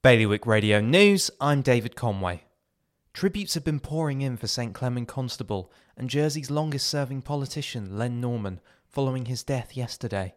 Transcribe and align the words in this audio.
Bailiwick 0.00 0.46
Radio 0.46 0.80
News, 0.80 1.28
I'm 1.40 1.60
David 1.60 1.96
Conway. 1.96 2.44
Tributes 3.12 3.54
have 3.54 3.64
been 3.64 3.80
pouring 3.80 4.20
in 4.20 4.36
for 4.36 4.46
St 4.46 4.72
Clement 4.72 5.08
Constable 5.08 5.72
and 5.96 6.08
Jersey's 6.08 6.52
longest 6.52 6.86
serving 6.86 7.22
politician, 7.22 7.98
Len 7.98 8.20
Norman, 8.20 8.60
following 8.86 9.24
his 9.24 9.42
death 9.42 9.76
yesterday. 9.76 10.36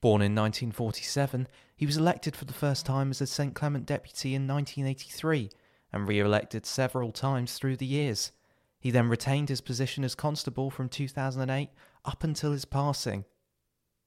Born 0.00 0.22
in 0.22 0.34
1947, 0.34 1.48
he 1.76 1.84
was 1.84 1.98
elected 1.98 2.34
for 2.34 2.46
the 2.46 2.54
first 2.54 2.86
time 2.86 3.10
as 3.10 3.20
a 3.20 3.26
St 3.26 3.54
Clement 3.54 3.84
deputy 3.84 4.34
in 4.34 4.48
1983 4.48 5.50
and 5.92 6.08
re 6.08 6.18
elected 6.18 6.64
several 6.64 7.12
times 7.12 7.58
through 7.58 7.76
the 7.76 7.84
years. 7.84 8.32
He 8.80 8.90
then 8.90 9.10
retained 9.10 9.50
his 9.50 9.60
position 9.60 10.02
as 10.02 10.14
constable 10.14 10.70
from 10.70 10.88
2008 10.88 11.68
up 12.06 12.24
until 12.24 12.52
his 12.52 12.64
passing. 12.64 13.26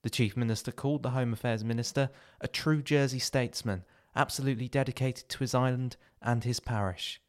The 0.02 0.10
Chief 0.10 0.36
Minister 0.36 0.72
called 0.72 1.04
the 1.04 1.10
Home 1.10 1.32
Affairs 1.32 1.62
Minister 1.62 2.10
a 2.40 2.48
true 2.48 2.82
Jersey 2.82 3.20
statesman 3.20 3.84
absolutely 4.16 4.68
dedicated 4.68 5.28
to 5.28 5.38
his 5.38 5.54
island 5.54 5.96
and 6.20 6.42
his 6.42 6.58
parish. 6.58 7.20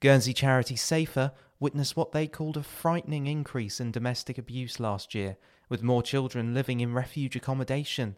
Guernsey 0.00 0.32
charity 0.32 0.76
Safer 0.76 1.32
witnessed 1.58 1.96
what 1.96 2.12
they 2.12 2.26
called 2.26 2.56
a 2.56 2.62
frightening 2.62 3.26
increase 3.26 3.80
in 3.80 3.92
domestic 3.92 4.36
abuse 4.36 4.80
last 4.80 5.14
year, 5.14 5.36
with 5.68 5.82
more 5.82 6.02
children 6.02 6.54
living 6.54 6.80
in 6.80 6.92
refuge 6.92 7.36
accommodation. 7.36 8.16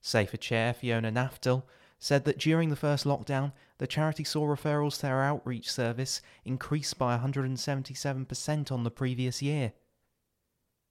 Safer 0.00 0.36
chair 0.36 0.74
Fiona 0.74 1.10
Naftel 1.10 1.64
said 1.98 2.26
that 2.26 2.38
during 2.38 2.68
the 2.68 2.76
first 2.76 3.06
lockdown, 3.06 3.52
the 3.78 3.86
charity 3.86 4.22
saw 4.22 4.44
referrals 4.46 4.96
to 4.96 5.02
their 5.02 5.22
outreach 5.22 5.72
service 5.72 6.20
increase 6.44 6.92
by 6.92 7.16
177% 7.16 8.70
on 8.70 8.84
the 8.84 8.90
previous 8.90 9.40
year. 9.40 9.72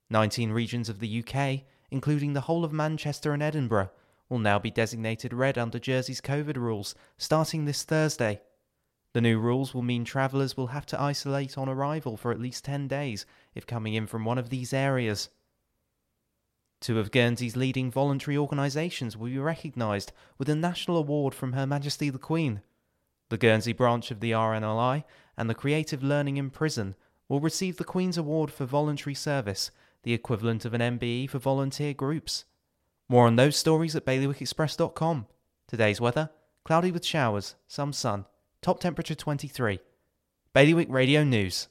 19 0.10 0.52
regions 0.52 0.90
of 0.90 1.00
the 1.00 1.24
UK, 1.24 1.62
including 1.92 2.34
the 2.34 2.42
whole 2.42 2.66
of 2.66 2.74
Manchester 2.74 3.34
and 3.34 3.44
Edinburgh, 3.44 3.92
will 4.34 4.40
now 4.40 4.58
be 4.58 4.72
designated 4.72 5.32
red 5.32 5.60
under 5.60 5.78
Jersey's 5.78 6.20
COVID 6.20 6.58
rules 6.58 6.96
starting 7.20 7.66
this 7.66 7.84
Thursday. 7.84 8.42
The 9.14 9.22
new 9.22 9.38
rules 9.38 9.76
will 9.76 9.84
mean 9.84 10.04
travellers 10.04 10.58
will 10.58 10.74
have 10.74 10.88
to 10.88 11.00
isolate 11.00 11.56
on 11.56 11.70
arrival 11.70 12.18
for 12.18 12.32
at 12.32 12.40
least 12.40 12.66
10 12.66 12.88
days 12.88 13.28
if 13.54 13.68
coming 13.68 13.94
in 13.94 14.08
from 14.08 14.26
one 14.26 14.40
of 14.40 14.50
these 14.50 14.74
areas. 14.74 15.30
Two 16.82 16.98
of 16.98 17.12
Guernsey's 17.12 17.56
leading 17.56 17.92
voluntary 17.92 18.36
organisations 18.36 19.16
will 19.16 19.28
be 19.28 19.38
recognised 19.38 20.12
with 20.40 20.50
a 20.50 20.56
national 20.56 20.98
award 20.98 21.36
from 21.36 21.54
Her 21.54 21.68
Majesty 21.68 22.10
the 22.10 22.18
Queen. 22.18 22.62
The 23.30 23.38
Guernsey 23.38 23.72
branch 23.72 24.10
of 24.10 24.20
the 24.20 24.32
RNLI 24.32 25.04
and 25.38 25.48
the 25.48 25.54
Creative 25.54 26.02
Learning 26.02 26.38
in 26.38 26.50
Prison 26.50 26.96
will 27.30 27.40
receive 27.40 27.78
the 27.78 27.84
Queen's 27.84 28.18
Award 28.18 28.50
for 28.52 28.66
Voluntary 28.66 29.14
Service, 29.14 29.70
the 30.02 30.14
equivalent 30.14 30.66
of 30.66 30.74
an 30.74 30.82
MBE 30.82 31.30
for 31.30 31.38
volunteer 31.38 31.94
groups. 31.94 32.46
More 33.14 33.28
on 33.28 33.36
those 33.36 33.56
stories 33.56 33.96
at 33.96 34.08
bailiwickexpress.com. 34.08 35.28
Today's 35.68 36.02
weather 36.02 36.32
cloudy 36.66 36.92
with 36.92 37.06
showers, 37.06 37.54
some 37.68 37.94
sun, 37.94 38.26
top 38.60 38.80
temperature 38.80 39.14
23. 39.14 39.80
Bailiwick 40.52 40.90
Radio 40.90 41.24
News. 41.24 41.68